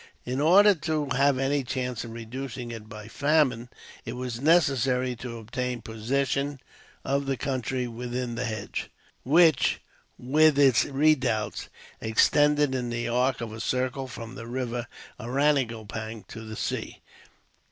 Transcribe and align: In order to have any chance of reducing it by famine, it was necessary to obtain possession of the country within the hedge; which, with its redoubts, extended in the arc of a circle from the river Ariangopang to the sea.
In 0.25 0.39
order 0.41 0.73
to 0.73 1.09
have 1.09 1.37
any 1.37 1.63
chance 1.63 2.03
of 2.03 2.09
reducing 2.11 2.71
it 2.71 2.89
by 2.89 3.07
famine, 3.07 3.69
it 4.03 4.13
was 4.13 4.41
necessary 4.41 5.15
to 5.17 5.37
obtain 5.37 5.83
possession 5.83 6.59
of 7.05 7.27
the 7.27 7.37
country 7.37 7.87
within 7.87 8.33
the 8.33 8.45
hedge; 8.45 8.89
which, 9.23 9.79
with 10.17 10.57
its 10.57 10.85
redoubts, 10.85 11.69
extended 12.01 12.73
in 12.73 12.89
the 12.89 13.07
arc 13.07 13.41
of 13.41 13.53
a 13.53 13.59
circle 13.61 14.07
from 14.07 14.33
the 14.33 14.47
river 14.47 14.87
Ariangopang 15.19 16.25
to 16.29 16.41
the 16.45 16.55
sea. 16.55 16.99